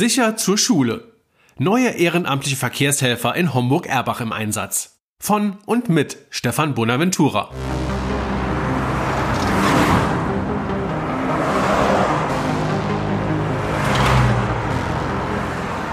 Sicher 0.00 0.34
zur 0.34 0.56
Schule. 0.56 1.12
Neue 1.58 1.90
ehrenamtliche 1.90 2.56
Verkehrshelfer 2.56 3.34
in 3.34 3.52
Homburg-Erbach 3.52 4.22
im 4.22 4.32
Einsatz. 4.32 4.98
Von 5.18 5.58
und 5.66 5.90
mit 5.90 6.16
Stefan 6.30 6.74
Bonaventura. 6.74 7.50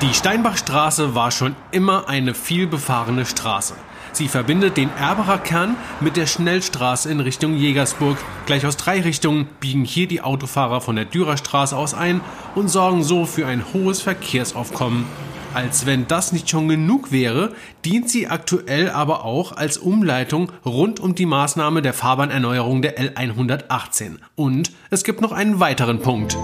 Die 0.01 0.13
Steinbachstraße 0.13 1.13
war 1.13 1.31
schon 1.31 1.57
immer 1.71 2.07
eine 2.07 2.33
vielbefahrene 2.33 3.25
Straße. 3.25 3.73
Sie 4.17 4.27
verbindet 4.27 4.77
den 4.77 4.89
Erbacher 4.99 5.37
Kern 5.37 5.75
mit 5.99 6.17
der 6.17 6.25
Schnellstraße 6.25 7.07
in 7.11 7.19
Richtung 7.19 7.53
Jägersburg. 7.53 8.17
Gleich 8.47 8.65
aus 8.65 8.75
drei 8.75 8.99
Richtungen 9.01 9.47
biegen 9.59 9.85
hier 9.85 10.07
die 10.07 10.21
Autofahrer 10.21 10.81
von 10.81 10.95
der 10.95 11.05
Dürerstraße 11.05 11.77
aus 11.77 11.93
ein 11.93 12.21
und 12.55 12.67
sorgen 12.67 13.03
so 13.03 13.27
für 13.27 13.45
ein 13.45 13.63
hohes 13.73 14.01
Verkehrsaufkommen. 14.01 15.05
Als 15.53 15.85
wenn 15.85 16.07
das 16.07 16.31
nicht 16.31 16.49
schon 16.49 16.67
genug 16.67 17.11
wäre, 17.11 17.53
dient 17.85 18.09
sie 18.09 18.27
aktuell 18.27 18.89
aber 18.89 19.23
auch 19.23 19.55
als 19.55 19.77
Umleitung 19.77 20.51
rund 20.65 20.99
um 20.99 21.13
die 21.13 21.27
Maßnahme 21.27 21.83
der 21.83 21.93
Fahrbahnerneuerung 21.93 22.81
der 22.81 22.97
L118. 22.97 24.15
Und 24.33 24.71
es 24.89 25.03
gibt 25.03 25.21
noch 25.21 25.31
einen 25.31 25.59
weiteren 25.59 25.99
Punkt. 25.99 26.35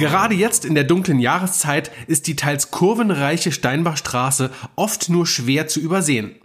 Gerade 0.00 0.34
jetzt 0.34 0.64
in 0.64 0.74
der 0.74 0.84
dunklen 0.84 1.18
Jahreszeit 1.18 1.90
ist 2.06 2.26
die 2.26 2.34
teils 2.34 2.70
kurvenreiche 2.70 3.52
Steinbachstraße 3.52 4.50
oft 4.74 5.10
nur 5.10 5.26
schwer 5.26 5.68
zu 5.68 5.78
übersehen. 5.78 6.36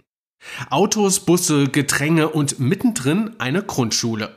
Autos, 0.68 1.20
Busse, 1.20 1.66
Gedränge 1.66 2.28
und 2.28 2.60
mittendrin 2.60 3.30
eine 3.38 3.62
Grundschule. 3.62 4.36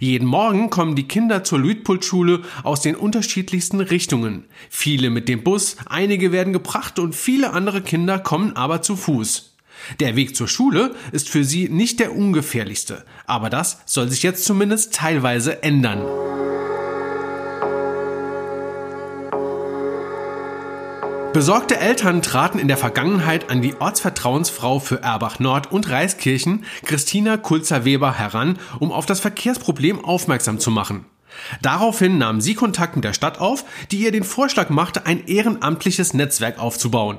Jeden 0.00 0.26
Morgen 0.26 0.68
kommen 0.68 0.96
die 0.96 1.06
Kinder 1.06 1.44
zur 1.44 1.60
Luitpoldschule 1.60 2.42
aus 2.64 2.80
den 2.80 2.96
unterschiedlichsten 2.96 3.78
Richtungen. 3.78 4.46
Viele 4.68 5.10
mit 5.10 5.28
dem 5.28 5.44
Bus, 5.44 5.76
einige 5.86 6.32
werden 6.32 6.52
gebracht 6.52 6.98
und 6.98 7.14
viele 7.14 7.52
andere 7.52 7.82
Kinder 7.82 8.18
kommen 8.18 8.56
aber 8.56 8.82
zu 8.82 8.96
Fuß. 8.96 9.54
Der 10.00 10.16
Weg 10.16 10.34
zur 10.34 10.48
Schule 10.48 10.96
ist 11.12 11.28
für 11.28 11.44
sie 11.44 11.68
nicht 11.68 12.00
der 12.00 12.16
ungefährlichste, 12.16 13.04
aber 13.26 13.48
das 13.48 13.82
soll 13.86 14.08
sich 14.08 14.24
jetzt 14.24 14.44
zumindest 14.44 14.92
teilweise 14.92 15.62
ändern. 15.62 16.02
Besorgte 21.36 21.78
Eltern 21.78 22.22
traten 22.22 22.58
in 22.58 22.66
der 22.66 22.78
Vergangenheit 22.78 23.50
an 23.50 23.60
die 23.60 23.78
Ortsvertrauensfrau 23.78 24.78
für 24.78 25.02
Erbach 25.02 25.38
Nord 25.38 25.70
und 25.70 25.90
Reiskirchen, 25.90 26.64
Christina 26.82 27.36
Kulzer-Weber, 27.36 28.14
heran, 28.14 28.58
um 28.78 28.90
auf 28.90 29.04
das 29.04 29.20
Verkehrsproblem 29.20 30.02
aufmerksam 30.02 30.58
zu 30.58 30.70
machen. 30.70 31.04
Daraufhin 31.60 32.16
nahm 32.16 32.40
sie 32.40 32.54
Kontakt 32.54 32.96
mit 32.96 33.04
der 33.04 33.12
Stadt 33.12 33.38
auf, 33.38 33.66
die 33.90 33.98
ihr 33.98 34.12
den 34.12 34.24
Vorschlag 34.24 34.70
machte, 34.70 35.04
ein 35.04 35.26
ehrenamtliches 35.26 36.14
Netzwerk 36.14 36.58
aufzubauen. 36.58 37.18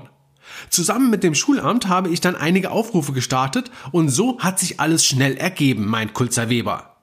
Zusammen 0.71 1.11
mit 1.11 1.21
dem 1.21 1.35
Schulamt 1.35 1.87
habe 1.87 2.09
ich 2.09 2.19
dann 2.19 2.35
einige 2.35 2.71
Aufrufe 2.71 3.13
gestartet 3.13 3.69
und 3.91 4.09
so 4.09 4.39
hat 4.39 4.57
sich 4.57 4.79
alles 4.79 5.05
schnell 5.05 5.37
ergeben, 5.37 5.85
meint 5.85 6.15
Kulzer 6.15 6.49
Weber. 6.49 6.95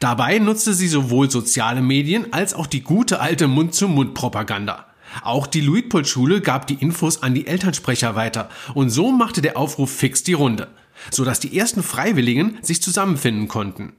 Dabei 0.00 0.40
nutzte 0.40 0.74
sie 0.74 0.88
sowohl 0.88 1.30
soziale 1.30 1.82
Medien 1.82 2.32
als 2.32 2.52
auch 2.52 2.66
die 2.66 2.82
gute 2.82 3.20
alte 3.20 3.46
Mund-zu-Mund-Propaganda. 3.46 4.86
Auch 5.22 5.46
die 5.46 5.60
Luitpold-Schule 5.60 6.40
gab 6.40 6.66
die 6.66 6.74
Infos 6.74 7.22
an 7.22 7.34
die 7.34 7.46
Elternsprecher 7.46 8.16
weiter 8.16 8.48
und 8.74 8.90
so 8.90 9.12
machte 9.12 9.42
der 9.42 9.56
Aufruf 9.56 9.90
fix 9.90 10.22
die 10.22 10.32
Runde, 10.32 10.68
sodass 11.10 11.40
die 11.40 11.56
ersten 11.56 11.82
Freiwilligen 11.82 12.58
sich 12.62 12.82
zusammenfinden 12.82 13.48
konnten. 13.48 13.92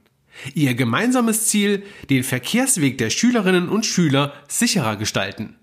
Ihr 0.54 0.74
gemeinsames 0.74 1.46
Ziel, 1.46 1.84
den 2.10 2.24
Verkehrsweg 2.24 2.98
der 2.98 3.10
Schülerinnen 3.10 3.68
und 3.68 3.86
Schüler 3.86 4.32
sicherer 4.48 4.96
gestalten. 4.96 5.56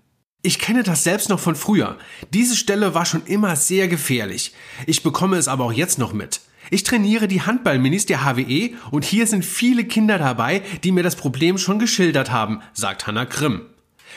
Ich 0.44 0.58
kenne 0.58 0.82
das 0.82 1.04
selbst 1.04 1.28
noch 1.28 1.38
von 1.38 1.54
früher. 1.54 1.98
Diese 2.34 2.56
Stelle 2.56 2.94
war 2.94 3.06
schon 3.06 3.24
immer 3.26 3.54
sehr 3.54 3.86
gefährlich. 3.86 4.52
Ich 4.86 5.04
bekomme 5.04 5.36
es 5.36 5.46
aber 5.46 5.64
auch 5.64 5.72
jetzt 5.72 5.98
noch 5.98 6.12
mit. 6.12 6.40
Ich 6.70 6.82
trainiere 6.82 7.28
die 7.28 7.42
Handballminis 7.42 8.06
der 8.06 8.24
HWE 8.24 8.70
und 8.90 9.04
hier 9.04 9.26
sind 9.26 9.44
viele 9.44 9.84
Kinder 9.84 10.18
dabei, 10.18 10.62
die 10.82 10.90
mir 10.90 11.02
das 11.02 11.16
Problem 11.16 11.58
schon 11.58 11.78
geschildert 11.78 12.32
haben, 12.32 12.60
sagt 12.72 13.06
Hanna 13.06 13.24
Grimm. 13.24 13.66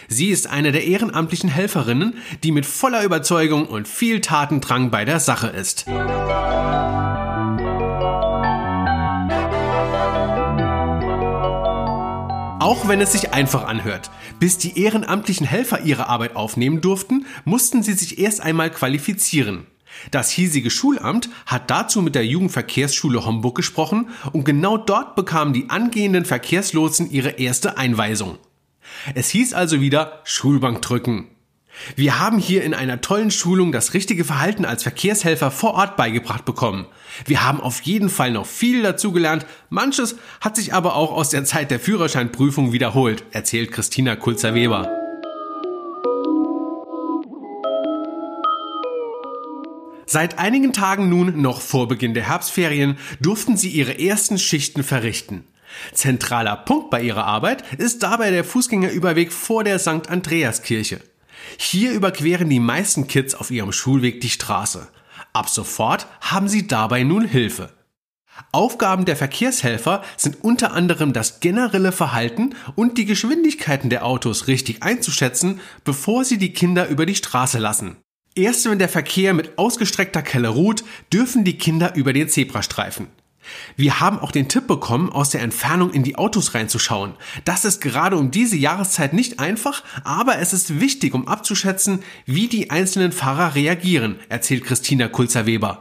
Sie 0.08 0.30
ist 0.30 0.48
eine 0.48 0.72
der 0.72 0.86
ehrenamtlichen 0.86 1.50
Helferinnen, 1.50 2.16
die 2.44 2.52
mit 2.52 2.66
voller 2.66 3.04
Überzeugung 3.04 3.68
und 3.68 3.88
viel 3.88 4.22
Tatendrang 4.22 4.92
bei 4.92 5.06
der 5.06 5.20
Sache 5.20 5.48
ist. 5.48 5.86
Auch 12.60 12.88
wenn 12.88 13.00
es 13.00 13.12
sich 13.12 13.32
einfach 13.34 13.66
anhört. 13.66 14.10
Bis 14.40 14.58
die 14.58 14.82
ehrenamtlichen 14.82 15.46
Helfer 15.46 15.82
ihre 15.82 16.10
Arbeit 16.10 16.36
aufnehmen 16.36 16.82
durften, 16.82 17.28
mussten 17.44 17.84
sie 17.84 17.94
sich 17.94 18.18
erst 18.18 18.42
einmal 18.42 18.72
qualifizieren. 18.72 19.68
Das 20.12 20.30
hiesige 20.30 20.70
Schulamt 20.70 21.30
hat 21.46 21.70
dazu 21.70 22.02
mit 22.02 22.16
der 22.16 22.26
Jugendverkehrsschule 22.26 23.26
Homburg 23.26 23.56
gesprochen 23.56 24.10
und 24.34 24.46
genau 24.46 24.78
dort 24.78 25.16
bekamen 25.16 25.54
die 25.54 25.70
angehenden 25.70 26.26
Verkehrslotsen 26.26 27.12
ihre 27.12 27.30
erste 27.30 27.78
Einweisung. 27.78 28.38
Es 29.14 29.30
hieß 29.30 29.54
also 29.54 29.82
wieder 29.82 30.22
Schulbank 30.24 30.82
drücken. 30.82 31.30
Wir 31.96 32.20
haben 32.20 32.38
hier 32.38 32.64
in 32.64 32.74
einer 32.74 33.02
tollen 33.02 33.32
Schulung 33.32 33.72
das 33.72 33.94
richtige 33.94 34.24
Verhalten 34.24 34.66
als 34.66 34.84
Verkehrshelfer 34.84 35.52
vor 35.52 35.74
Ort 35.74 35.98
beigebracht 35.98 36.46
bekommen. 36.46 36.86
Wir 37.26 37.44
haben 37.44 37.60
auf 37.62 37.82
jeden 37.82 38.10
Fall 38.10 38.32
noch 38.32 38.46
viel 38.46 38.82
dazugelernt. 38.82 39.46
Manches 39.70 40.16
hat 40.42 40.56
sich 40.56 40.74
aber 40.74 40.96
auch 40.96 41.12
aus 41.12 41.30
der 41.30 41.46
Zeit 41.46 41.72
der 41.72 41.80
Führerscheinprüfung 41.80 42.72
wiederholt, 42.72 43.24
erzählt 43.32 43.72
Christina 43.72 44.16
Kulzer-Weber. 44.16 44.90
Seit 50.08 50.38
einigen 50.38 50.72
Tagen 50.72 51.10
nun, 51.10 51.42
noch 51.42 51.62
vor 51.62 51.88
Beginn 51.88 52.14
der 52.14 52.28
Herbstferien, 52.28 52.98
durften 53.20 53.58
sie 53.58 53.70
ihre 53.70 54.00
ersten 54.00 54.38
Schichten 54.38 54.84
verrichten. 54.84 55.46
Zentraler 55.94 56.56
Punkt 56.58 56.90
bei 56.90 57.02
ihrer 57.02 57.26
Arbeit 57.26 57.64
ist 57.78 58.04
dabei 58.04 58.32
der 58.32 58.44
Fußgängerüberweg 58.44 59.32
vor 59.32 59.64
der 59.64 59.80
St. 59.80 60.10
Andreaskirche. 60.10 61.02
Hier 61.58 61.92
überqueren 61.92 62.50
die 62.50 62.60
meisten 62.60 63.08
Kids 63.08 63.36
auf 63.36 63.52
ihrem 63.52 63.72
Schulweg 63.72 64.22
die 64.22 64.30
Straße. 64.30 64.88
Ab 65.34 65.50
sofort 65.50 66.08
haben 66.22 66.48
sie 66.48 66.68
dabei 66.68 67.04
nun 67.04 67.26
Hilfe. 67.26 67.72
Aufgaben 68.52 69.06
der 69.06 69.16
Verkehrshelfer 69.16 70.04
sind 70.18 70.44
unter 70.44 70.74
anderem 70.74 71.14
das 71.14 71.40
generelle 71.40 71.92
Verhalten 71.92 72.56
und 72.76 72.98
die 72.98 73.06
Geschwindigkeiten 73.06 73.90
der 73.90 74.06
Autos 74.06 74.48
richtig 74.48 74.84
einzuschätzen, 74.84 75.62
bevor 75.84 76.26
sie 76.26 76.38
die 76.38 76.52
Kinder 76.54 76.88
über 76.88 77.06
die 77.06 77.16
Straße 77.16 77.60
lassen. 77.60 77.98
Erst 78.36 78.70
wenn 78.70 78.80
der 78.80 78.90
Verkehr 78.90 79.34
mit 79.34 79.58
ausgestreckter 79.58 80.22
Kelle 80.22 80.50
ruht, 80.50 80.84
dürfen 81.14 81.46
die 81.46 81.58
Kinder 81.58 81.96
über 81.96 82.12
den 82.12 82.28
Zebrastreifen. 82.28 83.08
Wir 83.76 84.00
haben 84.00 84.20
auch 84.20 84.32
den 84.32 84.48
Tipp 84.48 84.68
bekommen, 84.68 85.10
aus 85.10 85.30
der 85.30 85.42
Entfernung 85.42 85.92
in 85.92 86.04
die 86.04 86.18
Autos 86.18 86.54
reinzuschauen. 86.54 87.14
Das 87.44 87.66
ist 87.66 87.82
gerade 87.82 88.18
um 88.18 88.32
diese 88.32 88.58
Jahreszeit 88.58 89.14
nicht 89.14 89.40
einfach, 89.40 89.84
aber 90.04 90.40
es 90.40 90.54
ist 90.54 90.80
wichtig, 90.80 91.14
um 91.14 91.28
abzuschätzen, 91.28 92.04
wie 92.26 92.48
die 92.48 92.70
einzelnen 92.70 93.12
Fahrer 93.12 93.56
reagieren, 93.56 94.20
erzählt 94.30 94.64
Christina 94.64 95.08
Kulzer-Weber. 95.08 95.80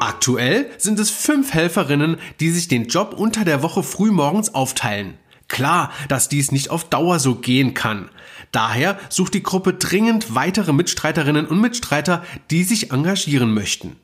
Aktuell 0.00 0.70
sind 0.76 0.98
es 1.00 1.10
fünf 1.10 1.54
Helferinnen, 1.54 2.18
die 2.40 2.50
sich 2.50 2.68
den 2.68 2.88
Job 2.88 3.14
unter 3.16 3.44
der 3.44 3.62
Woche 3.62 3.82
frühmorgens 3.82 4.54
aufteilen. 4.54 5.14
Klar, 5.48 5.90
dass 6.08 6.28
dies 6.28 6.52
nicht 6.52 6.70
auf 6.70 6.84
Dauer 6.84 7.18
so 7.18 7.34
gehen 7.34 7.74
kann. 7.74 8.10
Daher 8.52 8.98
sucht 9.08 9.34
die 9.34 9.42
Gruppe 9.42 9.74
dringend 9.74 10.34
weitere 10.34 10.72
Mitstreiterinnen 10.72 11.46
und 11.46 11.60
Mitstreiter, 11.60 12.22
die 12.50 12.64
sich 12.64 12.92
engagieren 12.92 13.52
möchten. 13.52 13.96